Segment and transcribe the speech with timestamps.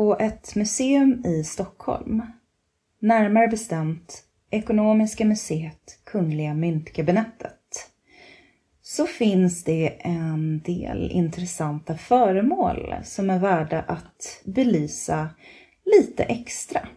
[0.00, 2.22] på ett museum i Stockholm.
[2.98, 7.90] Närmare bestämt Ekonomiska museet Kungliga Myntkabinettet
[8.82, 15.28] så finns det en del intressanta föremål som är värda att belysa
[15.84, 16.88] lite extra.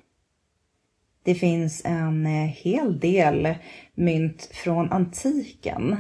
[1.23, 3.55] Det finns en hel del
[3.95, 5.95] mynt från antiken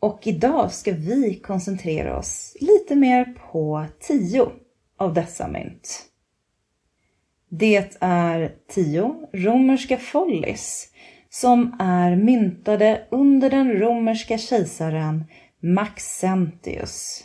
[0.00, 4.50] och idag ska vi koncentrera oss lite mer på tio
[4.96, 6.02] av dessa mynt.
[7.48, 10.92] Det är tio romerska follis
[11.30, 15.24] som är myntade under den romerska kejsaren
[15.60, 17.24] Maxentius.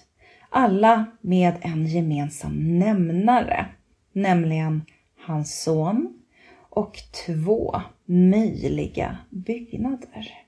[0.49, 3.65] Alla med en gemensam nämnare,
[4.13, 4.81] nämligen
[5.25, 6.21] hans son
[6.69, 10.40] och två möjliga byggnader.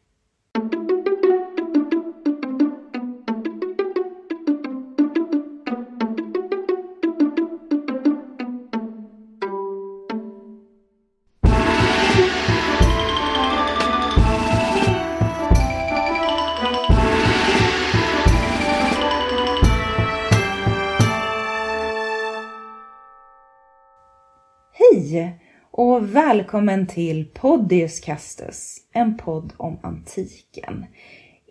[25.14, 25.40] Hej
[25.72, 30.86] och välkommen till Podius Castus, en podd om antiken.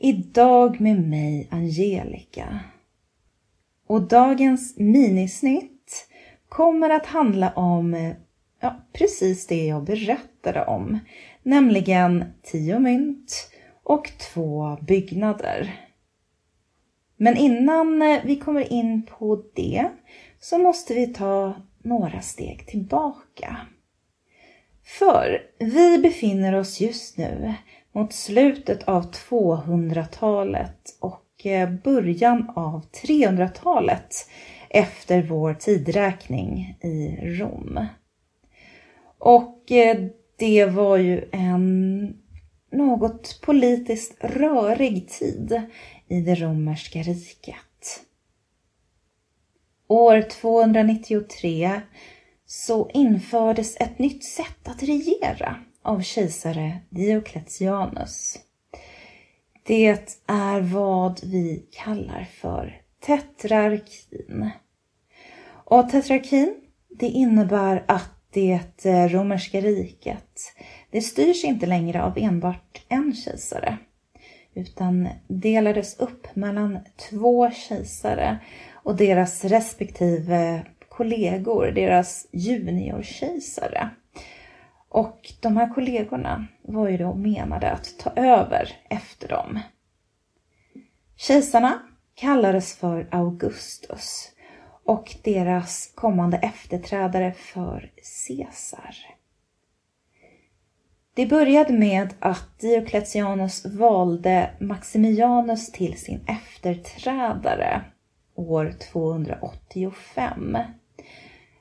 [0.00, 2.60] Idag med mig Angelica.
[3.86, 6.08] Och dagens minisnitt
[6.48, 8.14] kommer att handla om
[8.60, 10.98] ja, precis det jag berättade om,
[11.42, 13.50] nämligen tio mynt
[13.82, 15.80] och två byggnader.
[17.16, 19.88] Men innan eh, vi kommer in på det
[20.40, 23.56] så måste vi ta några steg tillbaka.
[24.84, 27.54] För vi befinner oss just nu
[27.92, 34.14] mot slutet av 200-talet och eh, början av 300-talet
[34.70, 37.86] efter vår tidräkning i Rom.
[39.18, 39.96] Och eh,
[40.38, 42.16] det var ju en
[42.72, 45.62] något politiskt rörig tid
[46.08, 47.71] i det romerska riket.
[49.92, 51.80] År 293
[52.46, 58.38] så infördes ett nytt sätt att regera av kejsare Diocletianus.
[59.62, 64.50] Det är vad vi kallar för tetrarkin.
[65.44, 66.54] Och tetrarkin,
[66.88, 70.38] det innebär att det eh, romerska riket,
[70.90, 73.78] det styrs inte längre av enbart en kejsare,
[74.54, 76.78] utan delades upp mellan
[77.10, 78.38] två kejsare
[78.82, 83.90] och deras respektive kollegor, deras juniorkejsare.
[84.88, 89.60] Och de här kollegorna var ju då menade att ta över efter dem.
[91.16, 91.82] Kejsarna
[92.14, 94.32] kallades för Augustus
[94.84, 97.90] och deras kommande efterträdare för
[98.26, 98.96] Caesar.
[101.14, 107.84] Det började med att Diocletianus valde Maximianus till sin efterträdare
[108.34, 110.58] år 285.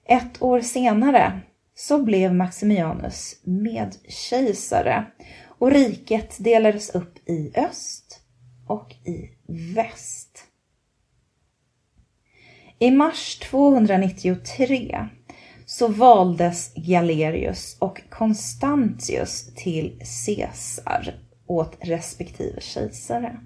[0.05, 1.41] Ett år senare
[1.75, 5.05] så blev Maximianus medkejsare
[5.47, 8.21] och riket delades upp i öst
[8.67, 9.29] och i
[9.75, 10.43] väst.
[12.79, 15.07] I mars 293
[15.65, 23.39] så valdes Galerius och Constantius till Caesar åt respektive kejsare.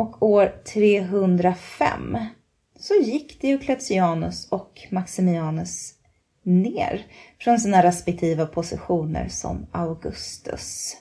[0.00, 2.18] Och år 305
[2.78, 5.94] så gick Diocletianus och Maximianus
[6.42, 7.06] ner
[7.40, 10.96] från sina respektiva positioner som Augustus.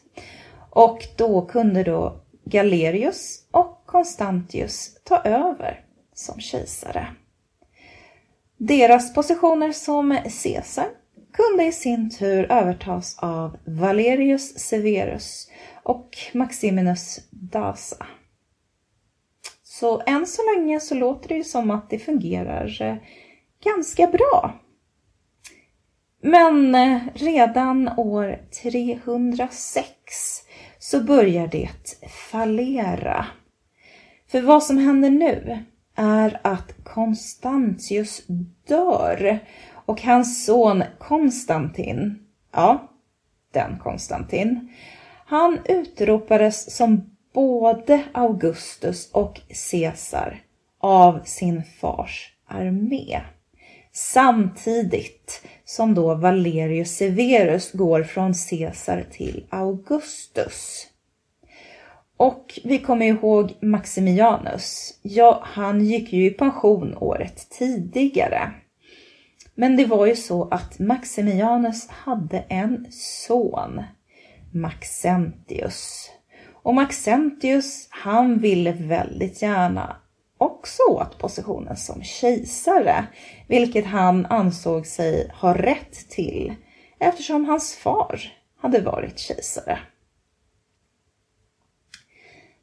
[0.70, 7.08] Och då kunde då Galerius och Constantius ta över som kejsare.
[8.58, 10.88] Deras positioner som Caesar
[11.34, 15.48] kunde i sin tur övertas av Valerius Severus
[15.84, 18.06] och Maximinus Dasa.
[19.80, 22.96] Så än så länge så låter det ju som att det fungerar eh,
[23.64, 24.60] ganska bra.
[26.22, 29.86] Men eh, redan år 306
[30.80, 31.70] så börjar det
[32.32, 33.26] fallera.
[34.28, 35.66] För vad som händer nu
[35.96, 38.22] är att Konstantius
[38.68, 39.40] dör
[39.86, 42.92] och hans son Konstantin, ja,
[43.54, 44.74] den Konstantin,
[45.26, 49.42] han utropades som både Augustus och
[49.72, 50.42] Caesar
[50.80, 53.22] av sin fars armé.
[53.92, 60.88] Samtidigt som då Valerius Severus går från Caesar till Augustus.
[62.18, 65.00] Och vi kommer ihåg Maximianus.
[65.02, 68.52] Ja, han gick ju i pension året tidigare.
[69.56, 73.84] Men det var ju så att Maximianus hade en son,
[74.54, 76.10] Maxentius.
[76.70, 79.96] Och Maxentius, han ville väldigt gärna
[80.38, 83.06] också åt positionen som kejsare,
[83.48, 86.56] vilket han ansåg sig ha rätt till
[87.00, 88.22] eftersom hans far
[88.62, 89.80] hade varit kejsare.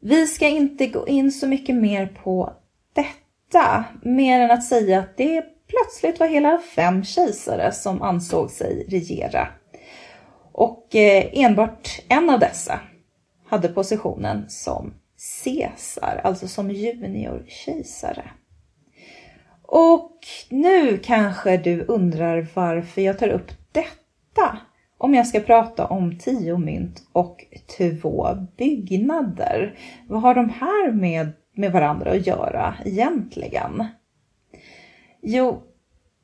[0.00, 2.52] Vi ska inte gå in så mycket mer på
[2.92, 8.86] detta, mer än att säga att det plötsligt var hela fem kejsare som ansåg sig
[8.88, 9.48] regera.
[10.52, 12.80] Och eh, enbart en av dessa
[13.48, 14.94] hade positionen som
[15.44, 18.31] Caesar, alltså som juniorkejsare.
[19.62, 20.12] Och
[20.48, 24.58] nu kanske du undrar varför jag tar upp detta
[24.98, 27.44] om jag ska prata om tio mynt och
[27.78, 29.78] två byggnader.
[30.08, 33.84] Vad har de här med, med varandra att göra egentligen?
[35.22, 35.62] Jo,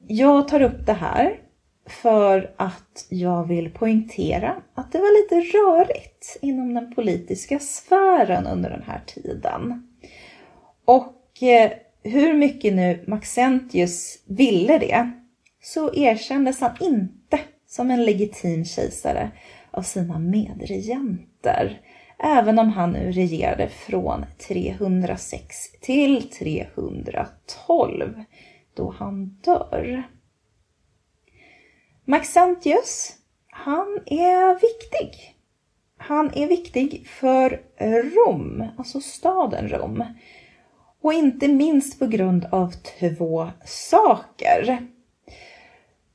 [0.07, 1.41] jag tar upp det här
[1.87, 8.70] för att jag vill poängtera att det var lite rörigt inom den politiska sfären under
[8.70, 9.88] den här tiden.
[10.84, 15.11] Och eh, hur mycket nu Maxentius ville det
[15.62, 19.31] så erkändes han inte som en legitim kejsare
[19.70, 21.81] av sina medregenter,
[22.19, 28.25] även om han nu regerade från 306 till 312
[28.75, 30.02] då han dör.
[32.05, 33.13] Maxentius,
[33.51, 35.37] han är viktig.
[35.99, 37.61] Han är viktig för
[38.15, 40.05] Rom, alltså staden Rom.
[41.03, 44.89] Och inte minst på grund av två saker.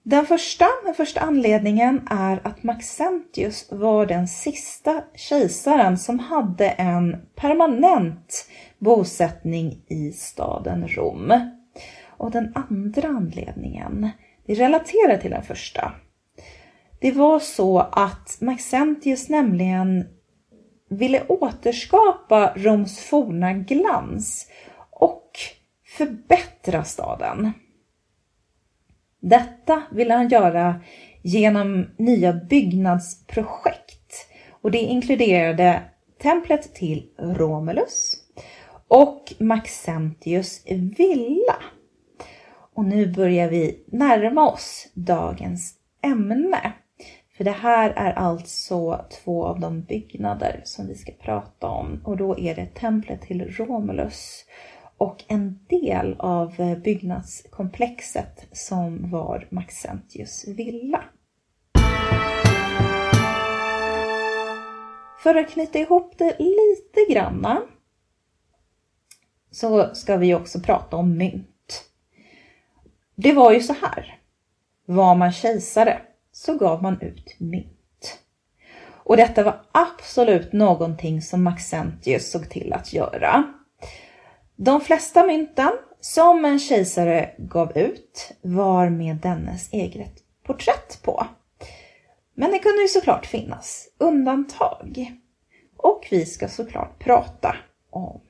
[0.04, 7.18] Den första, den första anledningen är att Maxentius var den sista kejsaren som hade en
[7.36, 8.48] permanent
[8.78, 11.52] bosättning i staden Rom.
[12.18, 14.10] Och den andra anledningen,
[14.56, 15.92] relaterar till den första.
[17.00, 20.08] Det var så att Maxentius nämligen
[20.90, 24.48] ville återskapa Roms forna glans
[24.90, 25.32] och
[25.98, 27.52] förbättra staden.
[29.20, 30.82] Detta ville han göra
[31.22, 34.28] genom nya byggnadsprojekt
[34.62, 35.82] och det inkluderade
[36.22, 38.16] templet till Romulus
[38.88, 40.62] och Maxentius
[40.98, 41.56] villa.
[42.78, 46.74] Och nu börjar vi närma oss dagens ämne.
[47.38, 52.18] För det här är alltså två av de byggnader som vi ska prata om och
[52.18, 54.46] då är det templet till Romulus
[54.98, 61.04] och en del av byggnadskomplexet som var Maxentius villa.
[65.24, 67.62] För att knyta ihop det lite granna
[69.52, 71.57] så ska vi också prata om mynt.
[73.20, 74.20] Det var ju så här.
[74.86, 78.20] Var man kejsare så gav man ut mynt.
[79.04, 83.54] Och detta var absolut någonting som Maxentius såg till att göra.
[84.56, 85.72] De flesta mynten
[86.02, 91.28] som en kejsare gav ut var med dennes eget porträtt på.
[92.34, 95.14] Men det kunde ju såklart finnas undantag.
[95.78, 97.56] Och vi ska såklart prata
[97.90, 98.22] om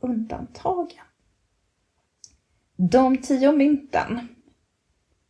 [0.00, 1.04] undantagen.
[2.76, 4.33] De tio mynten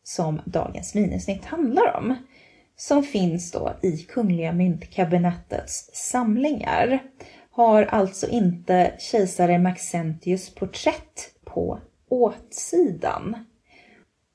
[0.04, 2.16] som dagens minisnitt handlar om,
[2.76, 7.02] som finns då i Kungliga Myntkabinettets samlingar,
[7.50, 13.36] har alltså inte kejsare Maxentius porträtt på åtsidan.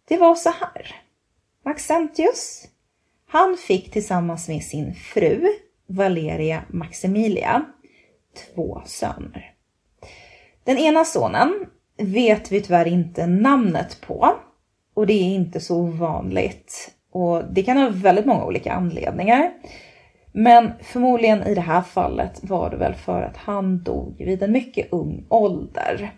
[0.07, 0.95] Det var så här.
[1.65, 2.67] Maxentius,
[3.27, 5.47] han fick tillsammans med sin fru
[5.87, 7.65] Valeria Maximilia
[8.55, 9.53] två söner.
[10.63, 11.65] Den ena sonen
[11.97, 14.39] vet vi tyvärr inte namnet på
[14.99, 19.51] och det är inte så ovanligt och det kan ha väldigt många olika anledningar.
[20.31, 24.51] Men förmodligen i det här fallet var det väl för att han dog vid en
[24.51, 26.11] mycket ung ålder.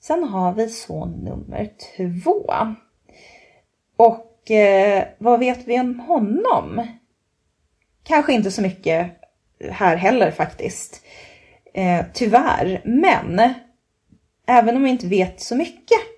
[0.00, 2.52] Sen har vi son nummer två.
[3.96, 6.86] Och eh, vad vet vi om honom?
[8.02, 9.10] Kanske inte så mycket
[9.70, 11.02] här heller faktiskt.
[11.74, 12.80] Eh, tyvärr.
[12.84, 13.54] Men
[14.46, 16.11] även om vi inte vet så mycket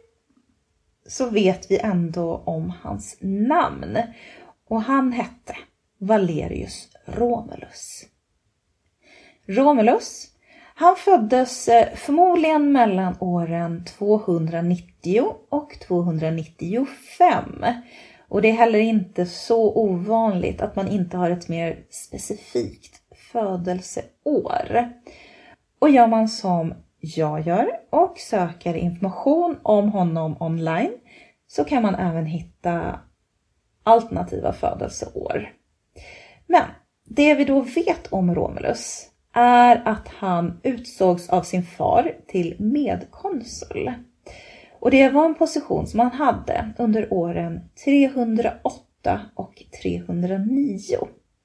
[1.06, 3.99] så vet vi ändå om hans namn.
[4.68, 5.56] Och han hette
[5.99, 8.04] Valerius Romulus.
[9.46, 10.26] Romulus,
[10.75, 17.64] han föddes eh, förmodligen mellan åren 290 och 295.
[18.28, 24.92] Och det är heller inte så ovanligt att man inte har ett mer specifikt födelseår.
[25.78, 30.92] Och gör man som jag gör och söker information om honom online
[31.46, 33.00] så kan man även hitta
[33.82, 35.52] alternativa födelseår.
[36.46, 36.64] Men
[37.04, 43.92] det vi då vet om Romulus är att han utsågs av sin far till medkonsul.
[44.80, 50.78] Och det var en position som han hade under åren 308 och 309.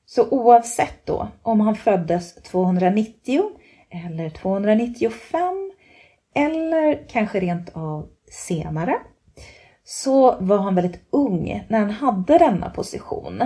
[0.06, 3.44] Så oavsett då om han föddes 290
[3.90, 5.72] eller 295
[6.36, 8.96] eller kanske rent av senare
[9.84, 13.44] så var han väldigt ung när han hade denna position.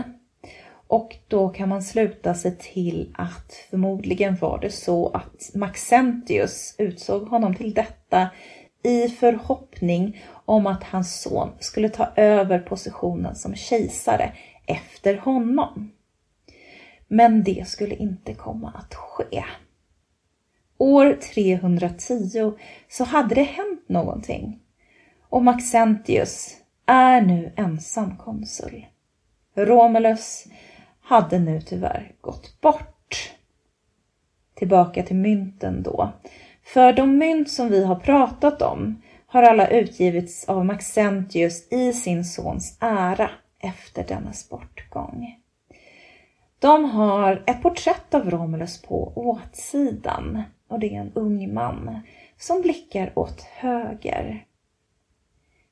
[0.88, 7.28] Och då kan man sluta sig till att förmodligen var det så att Maxentius utsåg
[7.28, 8.30] honom till detta
[8.84, 14.34] i förhoppning om att hans son skulle ta över positionen som kejsare
[14.66, 15.92] efter honom.
[17.08, 19.44] Men det skulle inte komma att ske.
[20.84, 22.54] År 310
[22.90, 24.60] så hade det hänt någonting
[25.30, 28.86] och Maxentius är nu ensam konsul.
[29.56, 30.48] Romulus
[31.02, 33.34] hade nu tyvärr gått bort.
[34.56, 36.12] Tillbaka till mynten då.
[36.64, 42.26] För de mynt som vi har pratat om har alla utgivits av Maxentius i sin
[42.26, 45.40] sons ära efter dennes bortgång.
[46.60, 52.00] De har ett porträtt av Romulus på åtsidan och det är en ung man
[52.38, 54.46] som blickar åt höger.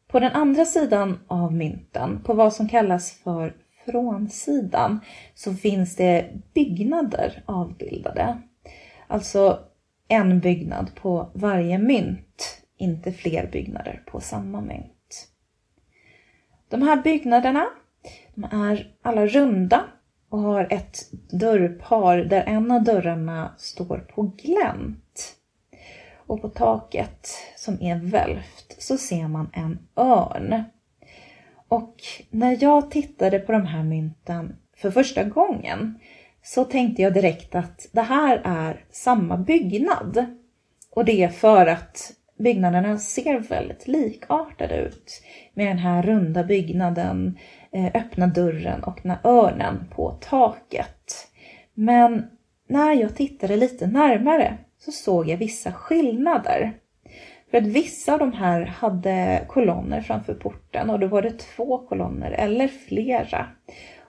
[0.08, 3.56] På den andra sidan av mynten, på vad som kallas för
[3.86, 5.00] frånsidan,
[5.34, 8.42] så finns det byggnader avbildade.
[9.08, 9.60] Alltså
[10.08, 15.28] en byggnad på varje mynt, inte fler byggnader på samma mynt.
[16.70, 17.66] De här byggnaderna
[18.36, 19.84] de är alla runda
[20.32, 25.36] och har ett dörrpar där en av dörrarna står på glänt.
[26.16, 30.64] Och på taket, som är välvt, så ser man en örn.
[31.68, 31.96] Och
[32.30, 36.00] när jag tittade på de här mynten för första gången
[36.44, 40.26] så tänkte jag direkt att det här är samma byggnad.
[40.90, 42.12] Och det är för att
[42.42, 45.22] byggnaderna ser väldigt likartade ut.
[45.54, 47.38] Med den här runda byggnaden,
[47.72, 51.28] eh, öppna dörren och den här örnen på taket.
[51.74, 52.28] Men
[52.68, 56.74] när jag tittade lite närmare så såg jag vissa skillnader.
[57.52, 61.78] För att vissa av de här hade kolonner framför porten och då var det två
[61.78, 63.48] kolonner eller flera.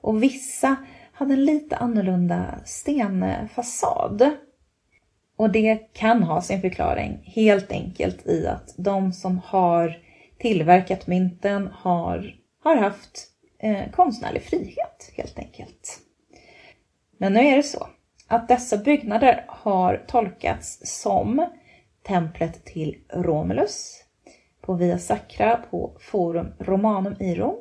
[0.00, 0.76] Och vissa
[1.12, 4.30] hade en lite annorlunda stenfasad.
[5.42, 9.99] Och det kan ha sin förklaring helt enkelt i att de som har
[10.38, 13.26] tillverkat mynten har, har haft
[13.58, 15.99] eh, konstnärlig frihet helt enkelt.
[17.18, 17.87] Men nu är det så
[18.26, 21.46] att dessa byggnader har tolkats som
[22.02, 24.04] templet till Romulus
[24.61, 27.61] på Via Sacra på Forum Romanum i Rom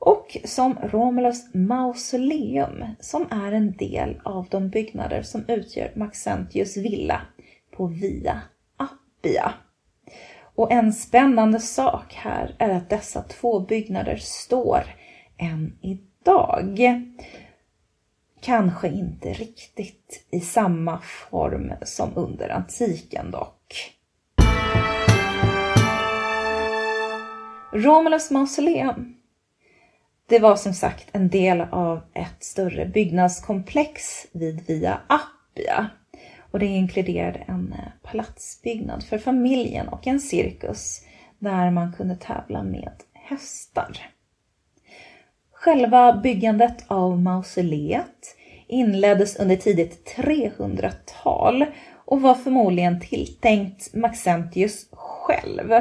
[0.00, 7.22] och som Romulus mausoleum som är en del av de byggnader som utgör Maxentius villa
[7.76, 8.40] på Via
[8.76, 9.54] Appia.
[10.54, 14.82] Och en spännande sak här är att dessa två byggnader står
[15.38, 16.80] än idag.
[18.40, 23.96] Kanske inte riktigt i samma form som under antiken dock.
[27.72, 29.19] Romulus mausoleum
[30.30, 35.90] det var som sagt en del av ett större byggnadskomplex vid Via Appia.
[36.50, 41.02] Och det inkluderade en eh, palatsbyggnad för familjen och en cirkus
[41.38, 43.98] där man kunde tävla med hästar.
[45.52, 51.66] Själva byggandet av mausoleet inleddes under tidigt 300-tal
[52.04, 55.72] och var förmodligen tilltänkt Maxentius själv.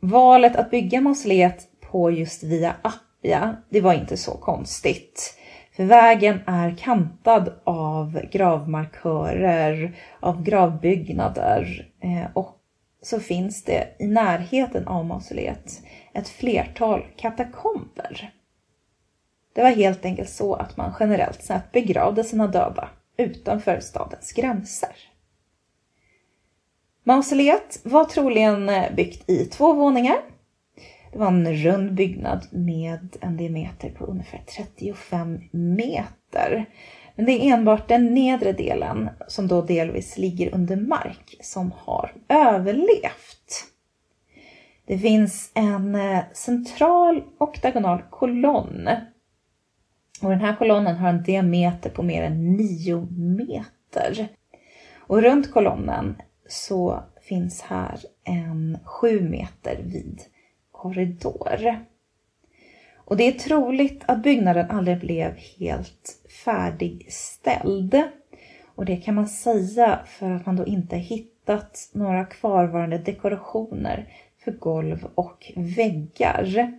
[0.00, 5.36] Valet att bygga mausoleet på just Via Appia, det var inte så konstigt.
[5.76, 12.56] För vägen är kantad av gravmarkörer, av gravbyggnader eh, och
[13.02, 15.82] så finns det i närheten av mausoleet
[16.14, 18.32] ett flertal katakomber.
[19.54, 24.96] Det var helt enkelt så att man generellt sett begravde sina döda utanför stadens gränser.
[27.04, 30.18] Mausoleet var troligen byggt i två våningar
[31.12, 36.66] det var en rund byggnad med en diameter på ungefär 35 meter.
[37.14, 42.12] Men det är enbart den nedre delen, som då delvis ligger under mark, som har
[42.28, 43.66] överlevt.
[44.86, 48.88] Det finns en eh, central oktagonal kolonn.
[50.22, 54.28] Och den här kolonnen har en diameter på mer än 9 meter.
[54.96, 56.16] Och runt kolonnen
[56.48, 60.20] så finns här en 7 meter vid
[60.80, 61.84] korridor.
[62.96, 68.02] Och det är troligt att byggnaden aldrig blev helt färdigställd.
[68.74, 74.08] Och det kan man säga för att man då inte hittat några kvarvarande dekorationer
[74.44, 76.72] för golv och väggar.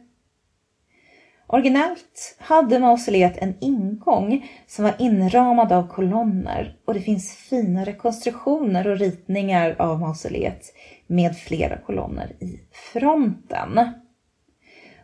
[1.54, 8.88] Originellt hade mausoleet en ingång som var inramad av kolonner och det finns fina rekonstruktioner
[8.88, 10.74] och ritningar av mausoleet
[11.08, 12.60] med flera kolonner i
[12.94, 13.80] fronten.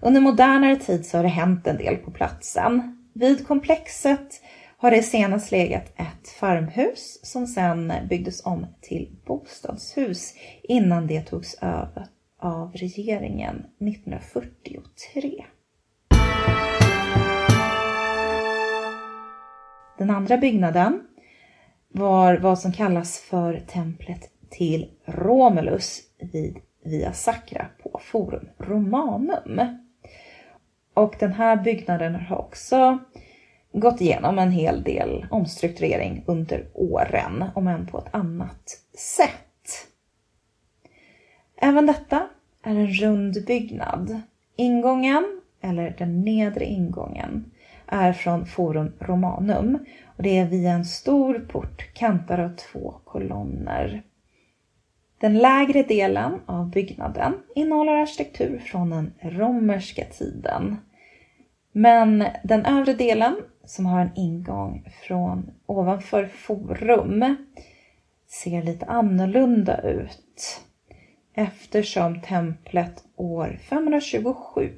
[0.02, 2.98] Under modernare tid så har det hänt en del på platsen.
[3.14, 4.42] Vid komplexet
[4.78, 11.54] har det senast legat ett farmhus som sedan byggdes om till bostadshus innan det togs
[11.62, 12.08] över
[12.40, 15.46] av regeringen 1943.
[19.98, 21.08] Den andra byggnaden
[21.88, 29.62] var vad som kallas för templet till Romulus vid Via Sacra på Forum Romanum.
[30.94, 33.00] Och den här byggnaden har också
[33.74, 38.70] gått igenom en hel del omstrukturering under åren, om än på ett annat
[39.18, 39.88] sätt.
[41.62, 42.28] Även detta
[42.64, 44.22] är en rund byggnad.
[44.56, 47.52] Ingången, eller den nedre ingången,
[47.88, 49.86] är från Forum Romanum
[50.18, 54.04] och det är via en stor port kantad av två kolonner.
[55.20, 60.78] Den lägre delen av byggnaden innehåller arkitektur från den romerska tiden.
[61.72, 67.36] Men den övre delen, som har en ingång från ovanför Forum,
[68.28, 70.62] ser lite annorlunda ut
[71.34, 74.72] eftersom templet år 527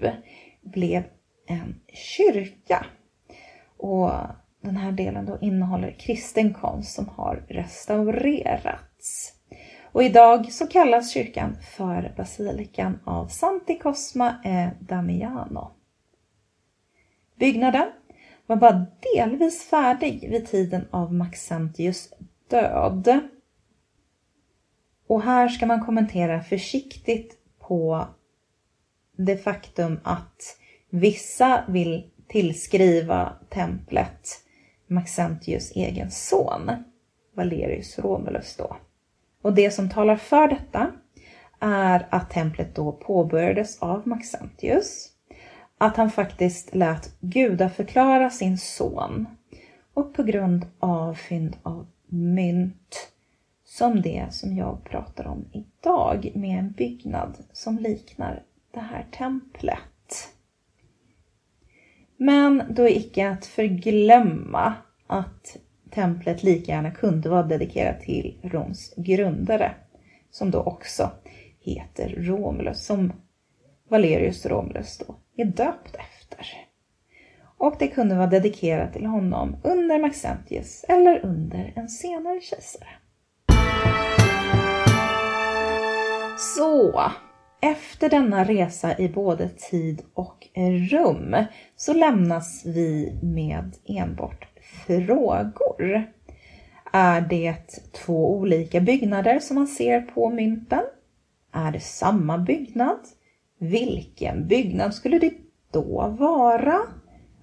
[0.62, 1.04] blev
[1.48, 2.86] en kyrka.
[3.80, 4.12] Och
[4.62, 9.34] den här delen då innehåller kristen konst som har restaurerats.
[9.92, 15.72] Och idag så kallas kyrkan för basilikan av Santi Cosma e Damiano.
[17.36, 17.88] Byggnaden
[18.46, 22.14] var bara delvis färdig vid tiden av Maxentius
[22.48, 23.20] död.
[25.08, 28.08] Och här ska man kommentera försiktigt på
[29.18, 30.58] det faktum att
[30.90, 34.30] vissa vill tillskriva templet
[34.88, 36.72] Maxentius egen son,
[37.36, 38.76] Valerius Romulus då.
[39.42, 40.92] Och det som talar för detta
[41.60, 45.08] är att templet då påbörjades av Maxentius,
[45.78, 49.26] att han faktiskt lät gudaförklara sin son
[49.94, 53.12] och på grund av fynd av mynt
[53.66, 59.80] som det som jag pratar om idag med en byggnad som liknar det här templet.
[62.22, 64.74] Men då är icke att förglömma
[65.08, 65.58] att
[65.92, 69.72] templet lika gärna kunde vara dedikerat till Roms grundare,
[70.32, 71.12] som då också
[71.60, 73.14] heter Romulus, som
[73.90, 76.48] Valerius Romulus då är döpt efter.
[77.58, 82.90] Och det kunde vara dedikerat till honom under Maxentius eller under en senare kejsare.
[86.58, 87.02] Så,
[87.62, 90.48] efter denna resa i både tid och
[90.92, 91.36] rum
[91.76, 94.48] så lämnas vi med enbart
[94.88, 96.04] frågor.
[96.92, 100.84] Är det två olika byggnader som man ser på mynten?
[101.52, 103.00] Är det samma byggnad?
[103.58, 105.34] Vilken byggnad skulle det
[105.72, 106.80] då vara?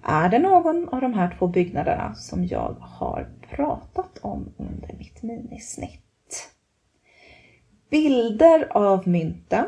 [0.03, 5.23] Är det någon av de här två byggnaderna som jag har pratat om under mitt
[5.23, 6.51] minisnitt?
[7.89, 9.65] Bilder av mynten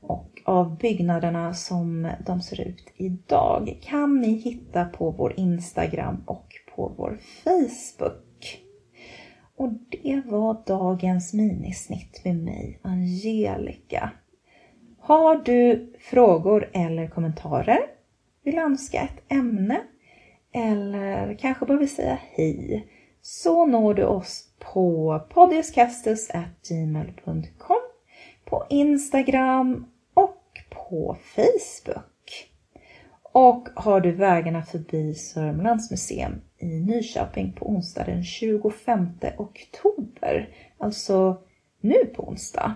[0.00, 6.46] och av byggnaderna som de ser ut idag kan ni hitta på vår Instagram och
[6.74, 8.64] på vår Facebook.
[9.56, 14.10] Och det var dagens minisnitt med mig, Angelica.
[14.98, 17.80] Har du frågor eller kommentarer?
[18.44, 19.80] Vill önska ett ämne?
[20.52, 22.88] Eller kanske bara vill säga hej?
[23.22, 27.77] Så når du oss på podiuscastus.gmail.com
[28.48, 32.50] på Instagram och på Facebook.
[33.22, 39.08] Och har du vägarna förbi Sörmlands museum i Nyköping på onsdag den 25
[39.38, 41.42] oktober, alltså
[41.80, 42.74] nu på onsdag,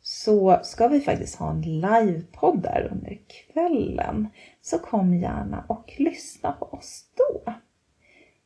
[0.00, 4.28] så ska vi faktiskt ha en livepodd där under kvällen.
[4.62, 7.52] Så kom gärna och lyssna på oss då.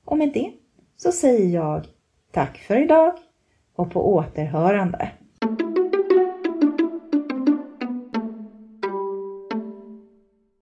[0.05, 0.53] Och med det
[0.96, 1.87] så säger jag
[2.31, 3.14] tack för idag
[3.75, 5.12] och på återhörande.